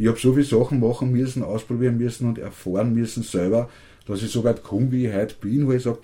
[0.00, 3.68] Ich habe so viele Sachen machen müssen, ausprobieren müssen und erfahren müssen selber,
[4.06, 5.98] dass ich so weit komme, wie ich heute bin, wo ich sage,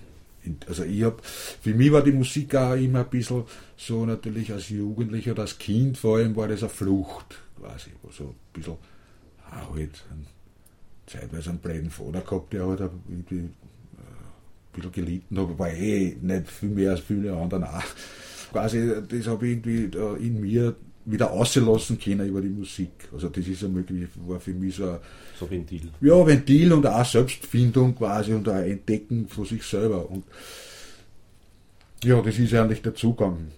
[0.67, 3.44] Also ich habe, für mich war die Musik auch immer ein bisschen
[3.77, 8.25] so natürlich als Jugendlicher als Kind vor allem war das eine Flucht quasi, wo so
[8.25, 8.77] ein bisschen
[9.50, 10.27] auch halt einen,
[11.06, 16.16] zeitweise einen blöden Vater gehabt, der halt irgendwie äh, ein bisschen gelitten hat, war eh
[16.20, 17.84] nicht viel mehr als viele andere auch.
[18.50, 22.91] Quasi, das habe ich irgendwie in mir wieder auslassen können über die Musik.
[23.12, 24.98] Also das ist ja möglich, war für mich so ein
[25.39, 25.91] so Ventil.
[26.00, 30.09] Ja, Ventil und auch Selbstfindung quasi und auch Entdecken von sich selber.
[30.09, 30.25] Und
[32.05, 33.48] ja, das ist eigentlich der Zugang,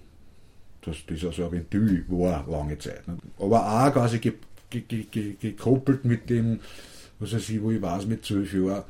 [0.82, 3.06] dass das also ein Ventil war lange Zeit.
[3.06, 3.18] Ne?
[3.38, 4.32] Aber auch quasi ge,
[4.70, 6.60] ge, ge, gekoppelt mit dem,
[7.18, 8.84] was weiß ich, wo ich weiß, mit zwölf Jahren,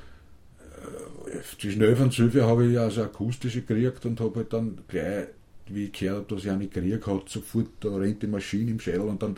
[1.30, 4.78] äh, zwischen elf und zwölf Jahren habe ich also akustische gekriegt und habe halt dann
[4.86, 5.26] gleich
[5.68, 8.80] wie ich gehört habe, dass er einen Krieg hat, sofort da rennt die Maschine im
[8.80, 9.36] Schädel und dann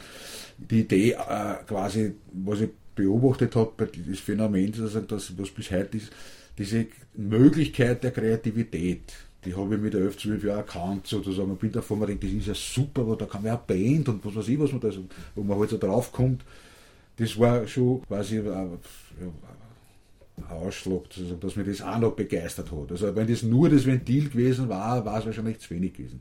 [0.58, 6.10] die Idee äh, quasi, was ich beobachtet habe, das Phänomen, dass, was bis heute ist,
[6.58, 9.12] diese Möglichkeit der Kreativität,
[9.44, 11.52] die habe ich mit 11, 12 Jahren erkannt, sozusagen.
[11.52, 14.24] Ich bin davon denke, das ist ja super, weil da kann man ja Band und
[14.24, 14.90] was weiß ich, was man da
[15.34, 16.42] wo man halt so draufkommt.
[17.16, 18.66] Das war schon quasi äh,
[20.48, 21.02] Ausschlag,
[21.40, 22.90] dass mich das auch noch begeistert hat.
[22.90, 26.20] Also wenn das nur das Ventil gewesen war, war es wahrscheinlich zu wenig gewesen.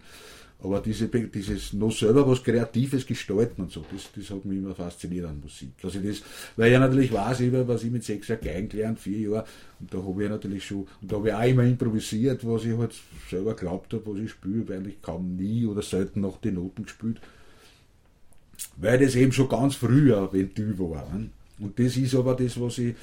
[0.64, 4.74] Aber diese, dieses noch selber was Kreatives gestalten und so, das, das hat mich immer
[4.74, 5.74] fasziniert an Musik.
[5.84, 6.24] Also das,
[6.56, 9.46] weil ich natürlich weiß, was ich mit sechs Jahren Geigen gelernt, vier Jahre,
[9.80, 12.76] und da habe ich natürlich schon, und da habe ich auch immer improvisiert, was ich
[12.78, 12.96] halt
[13.30, 16.84] selber glaubt habe, was ich spiele, weil ich kaum nie oder selten noch die Noten
[16.84, 17.20] gespielt.
[18.78, 21.14] Weil das eben schon ganz früh ein Ventil war.
[21.14, 21.30] Ne?
[21.60, 22.96] Und das ist aber das, was ich,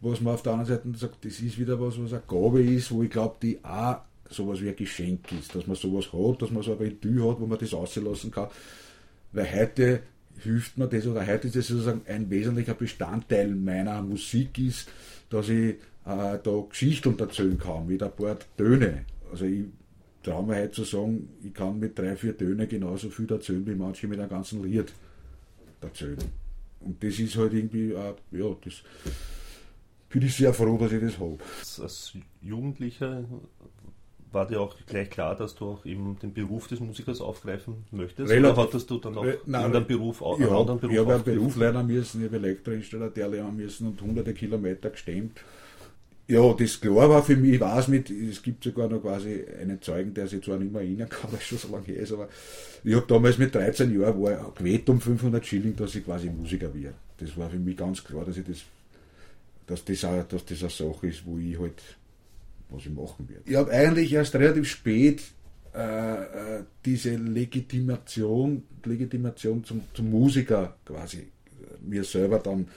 [0.00, 2.90] was man auf der anderen Seite sagt, das ist wieder was, was eine Gabe ist,
[2.90, 3.98] wo ich glaube, die auch
[4.30, 7.40] sowas wie ein Geschenk ist, dass man sowas hat, dass man so ein Ventil hat,
[7.40, 8.48] wo man das auslassen kann.
[9.32, 10.00] Weil heute
[10.38, 14.88] hilft mir das, oder heute ist das sozusagen ein wesentlicher Bestandteil meiner Musik ist,
[15.30, 15.74] dass ich
[16.06, 19.04] äh, da Geschichten erzählen kann, mit ein paar Töne.
[19.30, 19.64] Also ich
[20.22, 23.74] traue mir heute zu sagen, ich kann mit drei, vier Tönen genauso viel erzählen, wie
[23.74, 24.92] manche mit einem ganzen Lied
[25.80, 26.47] erzählen.
[26.80, 28.82] Und das ist halt irgendwie, äh, ja, das
[30.08, 31.38] bin ich sehr froh, dass ich das habe.
[31.82, 33.24] Als Jugendlicher
[34.32, 38.30] war dir auch gleich klar, dass du auch eben den Beruf des Musikers aufgreifen möchtest?
[38.30, 40.98] Relativ, oder hattest du dann auch äh, nein, einen Beruf, ja, einen anderen Beruf Ich
[40.98, 45.40] habe einen Beruf lernen müssen, ich habe Elektroinstallateur lernen müssen und hunderte Kilometer gestemmt.
[46.28, 49.80] Ja, das klar war für mich, ich weiß mit, es gibt sogar noch quasi einen
[49.80, 52.12] Zeugen, der sich zwar nicht mehr erinnern kann, weil es schon so lange her ist,
[52.12, 52.28] aber
[52.84, 56.72] ich habe damals mit 13 Jahren war gewählt um 500 Schilling, dass ich quasi Musiker
[56.74, 56.96] werde.
[57.16, 58.58] Das war für mich ganz klar, dass ich das,
[59.66, 61.82] dass das auch, dass das eine Sache ist, wo ich halt,
[62.68, 63.42] was ich machen werde.
[63.46, 65.22] Ich habe eigentlich erst relativ spät
[65.74, 71.24] äh, äh, diese Legitimation, Legitimation zum, zum Musiker quasi äh,
[71.80, 72.68] mir selber dann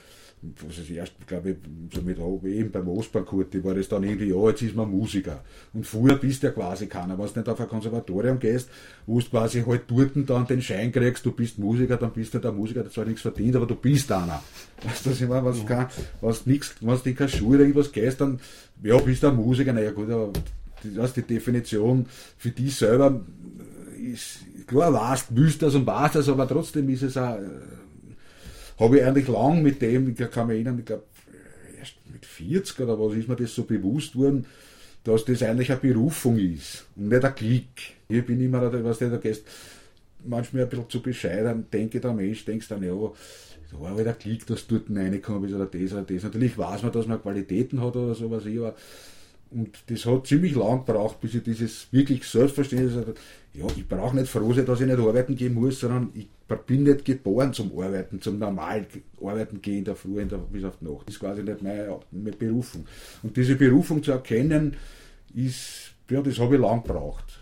[0.42, 1.56] was ich erst, glaube ich,
[1.94, 5.44] so mit eben beim Ostbankurt, war das dann irgendwie, ja, jetzt ist man Musiker.
[5.72, 7.16] Und früher bist du ja quasi keiner.
[7.16, 8.68] Wenn du nicht auf ein Konservatorium gehst,
[9.06, 12.40] wo du quasi halt dort dann den Schein kriegst, du bist Musiker, dann bist du
[12.40, 14.42] der Musiker, der zwar nichts verdient, aber du bist einer.
[14.82, 15.44] Weißt du, was ich meine?
[15.44, 15.88] Wenn du,
[16.20, 18.40] was nix, wenn du in keine Schule irgendwas gehst, dann,
[18.82, 20.32] ja, bist du ein Musiker, naja gut, aber
[20.82, 22.06] die, das die Definition
[22.36, 23.20] für dich selber
[24.12, 27.38] ist, klar, weißt, willst das und weißt das, aber trotzdem ist es auch,
[28.82, 31.04] habe ich eigentlich lang mit dem, ich kann mich erinnern, ich glaube,
[31.78, 34.46] erst mit 40 oder was ist mir das so bewusst worden,
[35.04, 37.94] dass das eigentlich eine Berufung ist und nicht ein Klick.
[38.08, 39.44] Ich bin immer, was der da gehst,
[40.24, 44.18] manchmal ein bisschen zu bescheiden, denke der Mensch, denkst dann, ja, da war halt ein
[44.18, 46.22] Klick, dass dort reingekommen ist oder das oder das.
[46.22, 48.74] Natürlich weiß man, dass man Qualitäten hat oder sowas, aber
[49.54, 53.14] und das hat ziemlich lang gebraucht, bis ich dieses wirklich Selbstverständnis hatte.
[53.54, 56.28] Ja, ich brauche nicht froh sein, dass ich nicht arbeiten gehen muss, sondern ich
[56.66, 58.86] bin nicht geboren zum Arbeiten, zum normalen
[59.20, 61.06] Arbeiten gehen in der Früh in der, bis auf die Nacht.
[61.06, 62.86] Das ist quasi nicht meine, meine Berufung.
[63.22, 64.76] Und diese Berufung zu erkennen,
[65.34, 67.40] ist, ja, das habe ich lang gebraucht.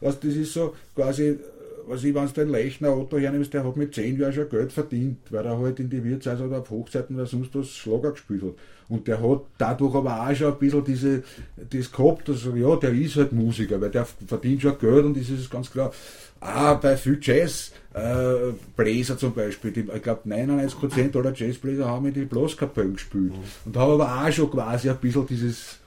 [0.00, 1.38] Weißt, das ist so quasi,
[1.86, 4.72] was ich, wenn du den Lechner Otto hernimmst, der hat mit zehn Jahren schon Geld
[4.72, 8.42] verdient, weil er halt in die Wirtshäuser oder auf Hochzeiten oder sonst was Schlager gespielt
[8.42, 8.54] hat.
[8.88, 11.22] Und der hat dadurch aber auch schon ein bisschen diese,
[11.56, 15.28] das gehabt, dass ja, der ist halt Musiker, weil der verdient schon Geld und das
[15.28, 15.92] ist ganz klar.
[16.40, 22.06] Ah, bei viel Jazz, äh, Bläser zum Beispiel, die, ich glaube 99% aller Jazzbläser haben
[22.06, 23.32] in die Blaskapellen gespielt.
[23.32, 23.42] Mhm.
[23.66, 25.79] Und haben aber auch schon quasi ein bisschen dieses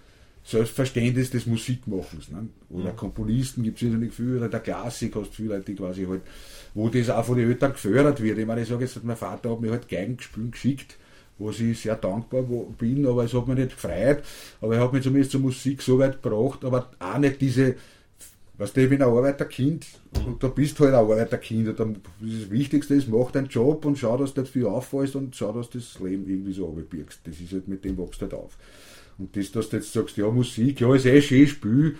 [0.43, 2.29] Selbstverständnis des Musikmachens.
[2.29, 2.47] Ne?
[2.69, 2.97] Oder mhm.
[2.97, 6.21] Komponisten gibt es nicht viel, oder der Klassik hast viele Leute, die quasi halt,
[6.73, 8.37] wo das auch von den Eltern gefördert wird.
[8.37, 10.97] Ich meine, ich sage jetzt, mein Vater hat mir halt Geigenspielen geschickt,
[11.37, 12.43] wo ich sehr dankbar
[12.77, 14.23] bin, aber es hat mich nicht gefreut.
[14.59, 17.75] Aber er hat mich zumindest zur Musik so weit gebracht, aber auch nicht diese,
[18.55, 19.87] Weißt du, ich bin ein Arbeiterkind
[20.27, 21.79] und du bist halt ein Arbeiterkind.
[21.79, 25.35] Und das Wichtigste ist, mach deinen Job und schau, dass du nicht viel auffallst und
[25.35, 27.21] schau, dass du das Leben irgendwie so abbirgst.
[27.23, 28.55] Das ist halt, mit dem wachst du halt auf.
[29.17, 31.97] Und das, dass du jetzt sagst, ja, Musik, ja, ist eh schön, Spiel,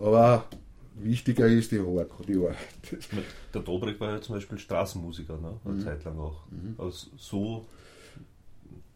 [0.00, 0.44] aber
[0.96, 2.08] wichtiger ist die Arbeit.
[2.26, 2.56] Die Arbeit.
[3.54, 5.58] Der Dobrik war ja zum Beispiel Straßenmusiker, ne?
[5.64, 5.80] eine mhm.
[5.80, 6.42] Zeit lang auch.
[6.50, 6.74] Mhm.
[6.78, 7.66] Also so,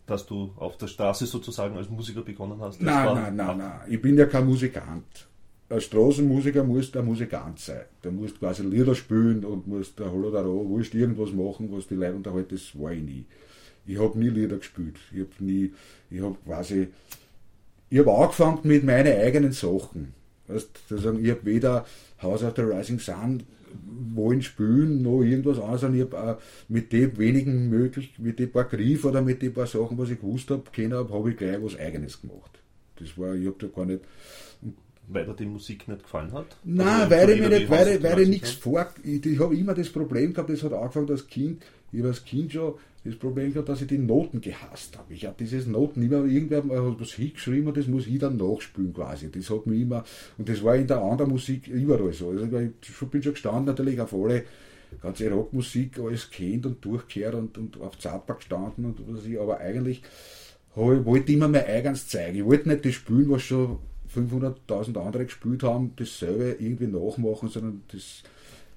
[0.06, 2.80] dass du auf der Straße sozusagen als Musiker begonnen hast?
[2.80, 3.80] Nein, nein, nein, nein.
[3.88, 5.28] Ich bin ja kein Musikant
[5.72, 7.82] als Straßenmusiker musst du ein Musikant sein.
[8.02, 11.94] Du musst quasi Lieder spielen und musst der Hallo da willst irgendwas machen, was die
[11.94, 13.24] Leute unterhalten, das war ich nie.
[13.86, 14.96] Ich habe nie Lieder gespielt.
[15.12, 15.72] Ich habe nie,
[16.10, 16.88] ich habe quasi,
[17.92, 20.14] ich habe angefangen mit meinen eigenen Sachen.
[20.48, 21.84] Weißt, ich habe weder
[22.22, 23.42] House of the Rising Sun
[24.14, 28.64] wollen spielen, noch irgendwas anderes, sondern ich habe mit dem wenigen möglich, mit den paar
[28.64, 31.62] Griff oder mit den paar Sachen, was ich gewusst habe, kennen habe, habe ich gleich
[31.62, 32.60] was Eigenes gemacht.
[32.96, 34.00] Das war, ich habe da gar nicht,
[35.08, 36.46] weil dir die Musik nicht gefallen hat?
[36.64, 38.86] Nein, also, weil ich mir nicht, weil, weil ich nichts vor.
[39.02, 41.62] Ich, ich habe immer das Problem gehabt, das hat angefangen als Kind.
[41.92, 42.74] Ich habe als Kind schon
[43.04, 45.12] das Problem gehabt, dass ich die Noten gehasst habe.
[45.12, 48.94] Ich habe dieses Noten immer, irgendwer hat was hingeschrieben und das muss ich dann nachspielen
[48.94, 49.30] quasi.
[49.30, 50.04] Das hat mich immer,
[50.38, 52.30] und das war in der anderen Musik überall so.
[52.30, 52.50] Also ich
[53.10, 54.44] bin schon gestanden natürlich auf alle
[55.00, 59.58] ganze Rockmusik alles kennt und durchgehört und, und auf Zappa gestanden und was ich, aber
[59.58, 60.02] eigentlich
[60.74, 62.38] wollte ich immer mein eigenes zeigen.
[62.38, 63.78] Ich wollte nicht das spielen, was schon
[64.14, 68.22] 500.000 andere gespielt haben, dasselbe irgendwie nachmachen, sondern das,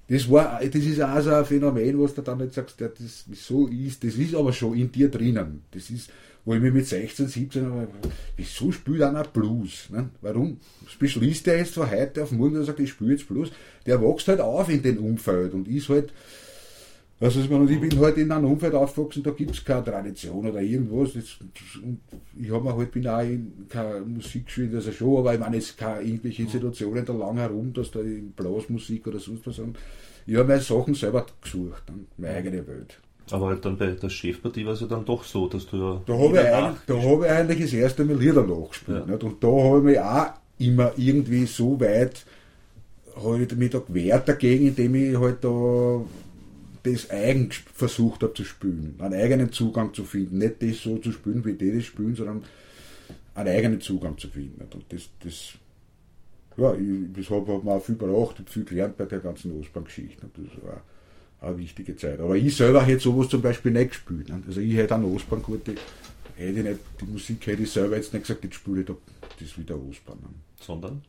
[0.08, 3.24] das, war, das ist auch so ein Phänomen, was du dann nicht sagst, ja, das
[3.32, 5.62] so ist, das ist aber schon in dir drinnen.
[5.72, 6.10] Das ist,
[6.44, 7.88] wo ich mir mit 16, 17,
[8.36, 9.90] wieso spielt einer Blues?
[9.90, 10.10] Ne?
[10.20, 10.60] Warum
[10.98, 13.50] beschließt der jetzt von heute auf morgen, er sagt, ich spiele jetzt Blues?
[13.84, 16.12] Der wächst halt auf in dem Umfeld und ist halt,
[17.18, 21.14] also ich bin halt in einem Umfeld aufgewachsen, da gibt es keine Tradition oder irgendwas.
[21.14, 21.38] Das,
[22.38, 25.78] ich habe mir halt, bin auch in keine Musikschule, also schon, aber ich meine jetzt
[25.78, 29.74] keine irgendwelche Institutionen da lang herum, dass da in Blasmusik oder sonst was haben.
[30.26, 31.84] Ich habe meine Sachen selber gesucht,
[32.18, 32.98] meine eigene Welt.
[33.30, 36.02] Aber halt dann bei der Chefpartie war es ja dann doch so, dass du ja.
[36.04, 39.04] Da habe ich, eigentlich, da hab ich eigentlich das erste Mal Lieder nachgespielt.
[39.06, 39.12] Ja.
[39.12, 39.24] Nicht?
[39.24, 40.26] Und da habe ich mich auch
[40.58, 42.26] immer irgendwie so weit
[43.16, 46.04] ich mich da gewehrt dagegen, indem ich halt da
[46.92, 51.12] das eigen versucht habe zu spielen, einen eigenen Zugang zu finden, nicht das so zu
[51.12, 52.44] spielen, wie die das spielen, sondern
[53.34, 54.62] einen eigenen Zugang zu finden.
[54.72, 55.54] Und das, das
[56.56, 59.58] ja, ich, das habe hab mir auch viel gebracht und viel gelernt bei der ganzen
[59.58, 60.26] Ostbahn-Geschichte.
[60.34, 60.82] Das war
[61.40, 62.18] eine wichtige Zeit.
[62.20, 64.30] Aber ich selber hätte sowas zum Beispiel nicht gespielt.
[64.46, 65.74] Also ich hätte eine Ostbahn-Gute,
[66.36, 68.94] hätte ich nicht, die Musik hätte ich selber jetzt nicht gesagt, jetzt spiele ich da,
[69.38, 70.18] das wieder Ostbahn.
[70.60, 71.02] Sondern?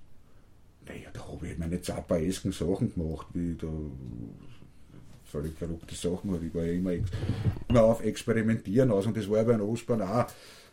[0.85, 3.67] Naja, da habe ich meine Zappaesken Sachen gemacht, wie da
[5.27, 6.33] völlig verrückte Sachen.
[6.33, 6.91] Und ich war ja immer,
[7.67, 10.27] immer auf Experimentieren aus und das war bei den Ostbahn auch.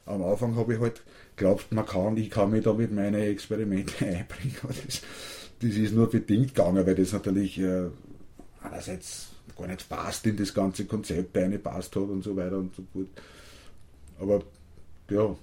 [0.06, 1.02] Am Anfang habe ich halt
[1.36, 4.56] geglaubt, man kann, ich kann mich da mit meinen Experimente einbringen.
[4.86, 5.02] Das,
[5.60, 7.88] das ist nur bedingt gegangen, weil das natürlich äh,
[8.62, 11.32] einerseits gar nicht passt in das ganze Konzept
[11.62, 13.08] passt hat und so weiter und so fort.
[14.18, 14.42] Aber
[15.10, 15.36] ja.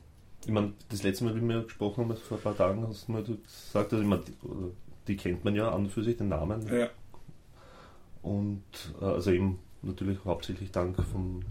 [0.45, 3.11] Ich meine, das letzte Mal, wie wir gesprochen haben, vor ein paar Tagen, hast du
[3.11, 4.33] mal gesagt, also ich meine, die,
[5.07, 6.67] die kennt man ja an und für sich, den Namen.
[6.67, 6.89] Ja.
[8.21, 8.63] Und
[9.01, 11.41] äh, also eben natürlich hauptsächlich dank vom,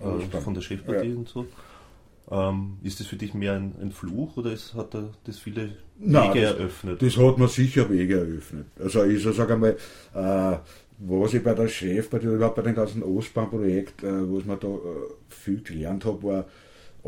[0.00, 1.16] äh, von der Chefpartie ja.
[1.16, 1.46] und so.
[2.28, 5.62] Ähm, ist das für dich mehr ein, ein Fluch oder ist, hat er das viele
[5.62, 7.02] Wege Nein, das, eröffnet?
[7.02, 8.66] Das hat man sicher Wege eröffnet.
[8.80, 9.76] Also ich so sage einmal,
[10.12, 10.56] äh,
[10.98, 14.78] was ich bei der Chefpartie, überhaupt bei dem ganzen Ostbahnprojekt, äh, was man da äh,
[15.28, 16.44] viel gelernt habe, war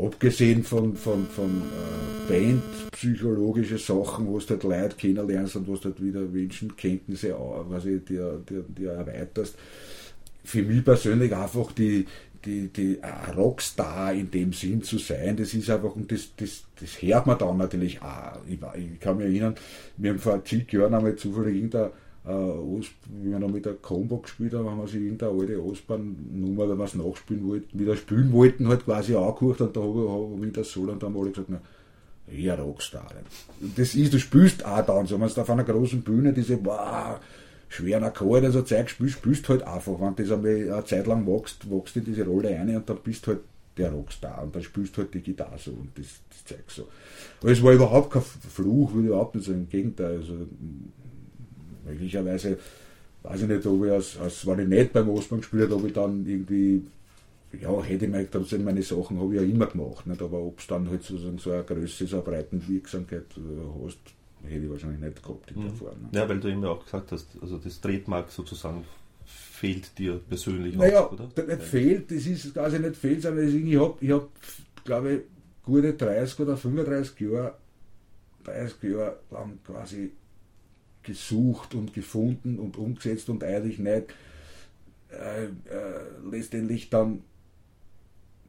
[0.05, 5.85] abgesehen von, von, von äh, bandpsychologische Sachen, wo du halt Leute kennenlernst und wo du
[5.85, 7.35] halt wieder Menschenkenntnisse
[7.85, 9.55] ich, dir, dir, dir erweiterst,
[10.43, 12.05] für mich persönlich einfach die,
[12.45, 12.99] die, die
[13.35, 17.37] Rockstar in dem Sinn zu sein, das ist einfach, und das, das, das hört man
[17.37, 18.39] dann natürlich auch.
[18.47, 19.55] Ich, ich kann mich erinnern,
[19.97, 21.89] wir haben vor zig Jahren einmal zufällig irgendein
[22.25, 25.63] äh, Ost, wie wir noch mit der Combo gespielt haben, haben wir sich irgendeine alte
[25.63, 30.45] Ostbahn-Nummer, wenn wir es nachspielen wollten, wieder spielen wollten, halt quasi angehört und da habe
[30.45, 31.61] ich das Solo und dann haben alle gesagt, na,
[32.31, 33.07] ja, Rockstar.
[33.75, 37.19] Das ist, du spielst auch dann so, wenn du auf einer großen Bühne diese, wow,
[37.69, 39.99] schweren Akkorde, so Zeug spielst, spielst halt einfach.
[39.99, 42.97] Wenn du das einmal eine Zeit lang wachst, wachst in diese Rolle ein und dann
[43.03, 43.39] bist halt
[43.77, 46.87] der Rockstar und dann spielst halt die Gitarre so und das, das Zeug so.
[47.41, 50.17] Aber es war überhaupt kein Fluch, würde ich überhaupt nicht sagen, im Gegenteil.
[50.17, 50.33] Also,
[51.89, 52.57] möglicherweise,
[53.23, 55.85] weiß ich nicht, ob ich als, als wenn ich nicht beim Ostbank gespielt habe, ob
[55.85, 56.83] ich dann irgendwie,
[57.59, 60.21] ja, hätte ich mir trotzdem meine Sachen habe ich ja immer gemacht, nicht?
[60.21, 63.99] aber ob es dann halt sozusagen so eine Größe, so eine breiten Wirksamkeit äh, hast,
[64.47, 65.75] hätte ich wahrscheinlich nicht gehabt in der Mhm.
[65.75, 66.01] Form.
[66.01, 66.09] Ne?
[66.13, 68.85] Ja, weil du eben auch gesagt hast, also das Trademark sozusagen
[69.25, 71.27] fehlt dir persönlich Naja, auch, oder?
[71.45, 74.29] nicht fehlt, das ist quasi nicht fehlt, sondern ich habe, ich hab,
[74.85, 75.21] glaube ich,
[75.63, 77.55] gute 30 oder 35 Jahre,
[78.45, 80.11] 30 Jahre lang quasi
[81.09, 84.13] gesucht und gefunden und umgesetzt und eigentlich nicht
[85.11, 85.49] äh, äh,
[86.31, 87.23] letztendlich dann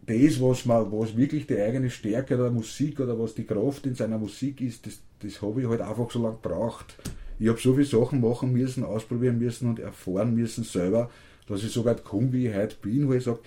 [0.06, 3.94] das, was, man, was wirklich die eigene Stärke der Musik oder was die Kraft in
[3.94, 6.96] seiner Musik ist, das, das habe ich halt einfach so lange gebraucht.
[7.38, 11.10] Ich habe so viele Sachen machen müssen, ausprobieren müssen und erfahren müssen selber,
[11.46, 13.40] dass ich so weit komme, wie ich heute bin, wo ich sage,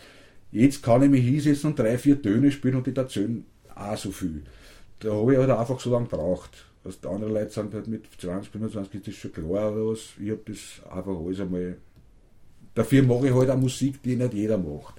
[0.52, 4.12] jetzt kann ich mich hinsetzen und drei, vier Töne spielen und die erzählen auch so
[4.12, 4.44] viel.
[5.00, 6.66] Da habe ich halt einfach so lange gebraucht.
[6.84, 10.00] Was die anderen Leute sind halt mit 20, 25 ist das schon klar oder was.
[10.20, 11.78] Ich habe das einfach alles einmal.
[12.76, 14.96] Dafür mache ich halt auch Musik, die nicht jeder macht.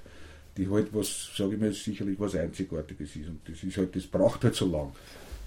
[0.57, 3.29] Die halt was, sage ich mal, sicherlich was Einzigartiges ist.
[3.29, 4.93] Und das ist halt, das braucht halt so lang.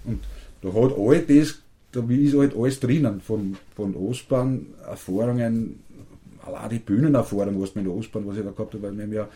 [0.04, 0.20] Und
[0.62, 1.58] da hat all das,
[1.92, 5.80] da ist halt alles drinnen, von, von Ostbahn, Erfahrungen,
[6.44, 9.12] allein die Bühnenerfahrung, was mit der Ostbahn, was ich da gehabt habe, weil wir haben
[9.12, 9.28] ja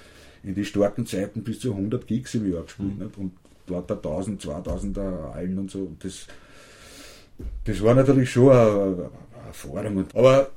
[0.44, 3.16] in die starken Zeiten bis zu 100 Gigs im Jahr gespielt, nicht?
[3.16, 3.32] und
[3.66, 5.80] lauter 1000, 2000 allen und so.
[5.80, 6.26] Und das,
[7.65, 9.11] das war natürlich schon eine,
[9.47, 10.07] Erfahrung.
[10.15, 10.51] Aber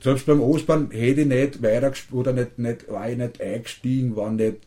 [0.00, 4.30] selbst beim Ostbahn hätte ich nicht weiter oder nicht, nicht, war ich nicht eingestiegen, war
[4.30, 4.58] nicht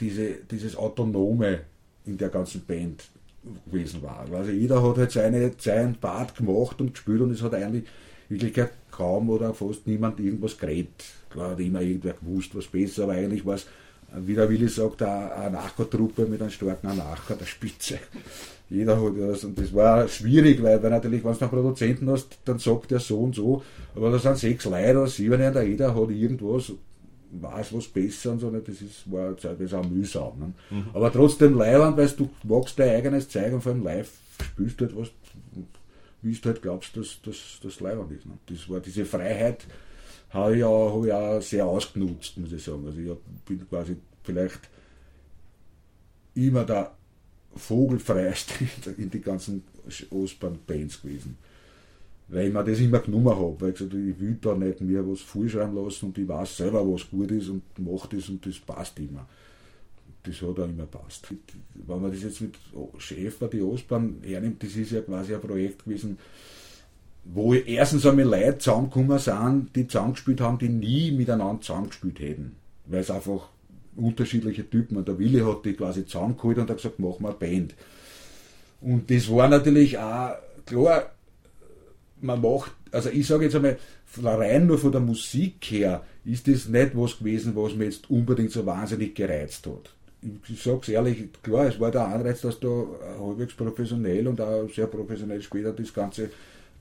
[0.00, 1.60] diese, dieses Autonome
[2.06, 3.04] in der ganzen Band
[3.66, 4.26] gewesen war.
[4.32, 7.84] Also jeder hat halt seine, seinen Part gemacht und gespielt und es hat eigentlich
[8.28, 11.04] in kaum oder fast niemand irgendwas geredet.
[11.30, 13.66] Klar hat immer irgendwer gewusst, was besser, aber eigentlich war es,
[14.14, 17.98] wie der Willi sagt, eine Anarcho-Truppe mit einem starken Anarcho der Spitze.
[18.70, 22.38] Jeder hat das und das war schwierig, weil, weil natürlich, wenn du einen Produzenten hast,
[22.44, 23.64] dann sagt der so und so,
[23.96, 26.72] aber da sind sechs Leute oder sieben und jeder hat irgendwas,
[27.32, 28.68] weiß was besser und so, nicht?
[28.68, 30.38] das ist, war zeitweise auch mühsam.
[30.38, 30.84] Ne?
[30.94, 34.12] Aber trotzdem leibend, weil du magst dein eigenes Zeug und vor allem live
[34.52, 35.08] spielst du halt was,
[36.22, 37.18] wie du halt glaubst, dass
[37.60, 38.26] das leibend ist.
[38.26, 38.38] Ne?
[38.46, 39.66] Das war diese Freiheit,
[40.30, 42.86] habe ich, auch, hab ich auch sehr ausgenutzt, muss ich sagen.
[42.86, 44.60] Also ich bin quasi vielleicht
[46.34, 46.92] immer der
[47.56, 48.64] vogelfreiste
[48.96, 49.64] in die ganzen
[50.10, 51.36] Ostbahn-Bands gewesen.
[52.28, 55.06] Weil ich mir das immer genommen habe, weil ich gesagt ich will da nicht mehr
[55.06, 58.58] was vorschreiben lassen und ich weiß selber, was gut ist und mache das und das
[58.60, 59.26] passt immer.
[60.22, 61.26] Das hat auch immer passt.
[61.74, 62.54] Wenn man das jetzt mit
[62.98, 66.18] Schäfer, die Ostbahn hernimmt, das ist ja quasi ein Projekt gewesen,
[67.24, 72.56] wo erstens einmal Leute zusammengekommen sind, die zusammengespielt haben, die nie miteinander zusammengespielt hätten.
[72.86, 73.48] Weil es einfach
[74.00, 77.38] unterschiedliche Typen und der Willi hat die quasi zusammengeholt und hat gesagt, machen wir eine
[77.38, 77.74] Band.
[78.80, 81.10] Und das war natürlich auch, klar,
[82.20, 83.78] man macht, also ich sage jetzt einmal,
[84.22, 88.50] rein nur von der Musik her ist das nicht was gewesen, was mir jetzt unbedingt
[88.50, 89.94] so wahnsinnig gereizt hat.
[90.48, 94.68] Ich, sage es ehrlich, klar, es war der Anreiz, dass du halbwegs professionell und auch
[94.68, 96.30] sehr professionell später das Ganze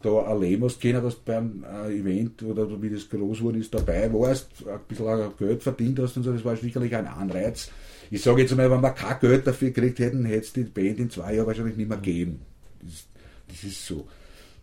[0.01, 3.73] da erleben hast können, dass du beim äh, Event oder wie das groß wurde, ist
[3.73, 7.69] dabei warst, ein bisschen Geld verdient hast und so, das war sicherlich ein Anreiz.
[8.11, 10.99] Ich sage jetzt einmal, wenn wir kein Geld dafür gekriegt hätten, hätte es die Band
[10.99, 12.41] in zwei Jahren wahrscheinlich nicht mehr gegeben.
[12.81, 13.05] Das,
[13.49, 14.07] das ist so.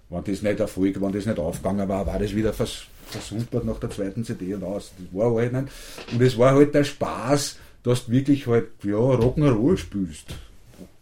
[0.08, 3.78] Wenn das nicht Erfolg, wenn das nicht aufgegangen war, war das wieder vers versumpert nach
[3.78, 4.92] der zweiten CD und aus.
[4.98, 5.66] Das war halt nicht.
[6.12, 10.34] Und es war halt der Spaß, dass du wirklich halt, ja, Rock'n'Roll spielst.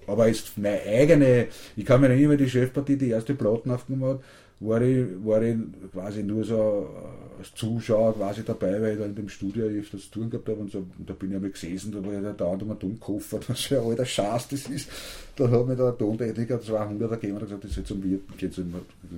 [0.06, 1.46] Aber jetzt meine eigene,
[1.76, 4.25] ich kann mich erinnern, wenn die Chefpartie die erste Platten aufgenommen hat,
[4.61, 5.56] war ich, war ich
[5.92, 10.04] quasi nur so äh, als Zuschauer quasi dabei, weil ich da in dem Studio öfters
[10.04, 12.23] zu tun gehabt habe und so, und da bin ich einmal gesessen, da war ich
[12.23, 14.88] da dauernd einen Ton gekoffert, was für ein alter Schatz das ist.
[15.37, 18.54] Da hat mir der Tontechniker 200er gegeben und hat gesagt, das soll zum Wirten, geht
[18.54, 18.75] so in,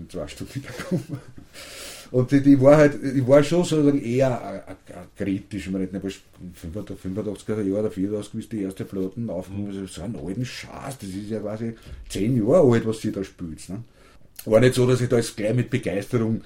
[0.09, 1.21] zwei Stunden wiederkommen.
[2.11, 5.95] Und die, die war halt, ich war schon sozusagen eher äh, äh, kritisch, man nicht,
[5.95, 10.45] aber 85er Jahre oder 84, wie es die erste Flotten aufgenommen ist, so einen alten
[10.45, 11.75] Schatz, das ist ja quasi
[12.09, 13.69] zehn Jahre alt, was sie da spielt.
[13.69, 13.83] Ne?
[14.47, 16.43] War nicht so, dass ich da jetzt gleich mit Begeisterung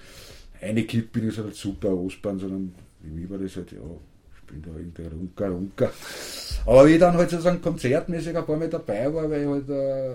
[0.60, 4.70] eingekippt bin, ich sage, super Ostbahn, sondern mich war das halt, ja, ich bin da
[4.76, 5.90] irgendwie Runker, Runker.
[6.66, 9.68] Aber wie ich dann halt sozusagen konzertmäßig ein paar Mal dabei war, weil ich halt
[9.68, 10.14] äh,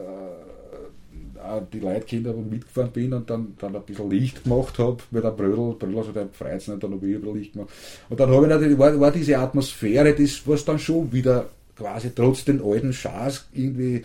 [1.72, 5.74] die Leitkinder mitgefahren bin und dann, dann ein bisschen Licht gemacht habe mit einem Brödel,
[5.74, 7.70] Brödel, also der freut nicht, dann habe ich überall Licht gemacht.
[8.10, 12.12] Und dann habe ich natürlich, war, war diese Atmosphäre, das was dann schon wieder quasi
[12.16, 14.02] trotz den alten Schars irgendwie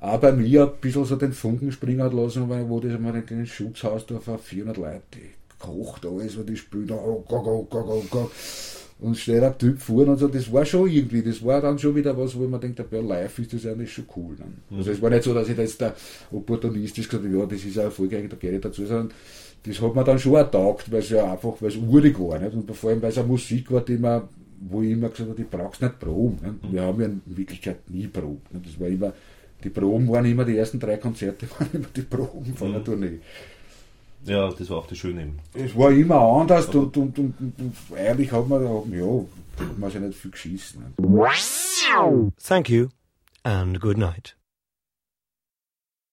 [0.00, 3.14] auch bei mir ein bisschen so den Funken springen hat lassen, weil wo das mal
[3.14, 7.24] in den Schutzhaus da vor 400 Leute, die kocht alles, wo die spielen da, oh,
[7.28, 8.30] go, go, go, go, go.
[9.00, 11.96] Und steht ein Typ vor und so, das war schon irgendwie, das war dann schon
[11.96, 14.36] wieder was, wo man denkt, ja, live ist das eigentlich schon cool.
[14.38, 14.44] Ne?
[14.68, 14.78] Mhm.
[14.78, 15.94] Also es war nicht so, dass ich da jetzt da
[16.30, 19.10] opportunistisch gesagt habe, ja, das ist ja erfolgreich, da gehe ich dazu, sondern
[19.62, 22.54] das hat man dann schon ertaugt, weil es ja einfach, weil es urig war, nicht?
[22.54, 24.22] Und vor allem, weil es eine Musik war, die man,
[24.60, 26.38] wo ich immer gesagt habe, die brauchst nicht proben.
[26.42, 26.64] Nicht?
[26.64, 26.72] Mhm.
[26.72, 28.52] Wir haben ja in Wirklichkeit nie probt.
[28.52, 28.66] Nicht?
[28.66, 29.12] Das war immer,
[29.62, 32.84] die Proben waren immer, die ersten drei Konzerte waren immer die Proben von der mhm.
[32.84, 33.18] Tournee.
[34.24, 35.32] Ja, das war auch das Schöne.
[35.54, 39.24] Es war immer anders und, und, und, und, eigentlich hat man, ja,
[39.58, 40.94] hat man sich nicht viel geschissen.
[42.42, 42.88] Thank you
[43.44, 44.36] and good night.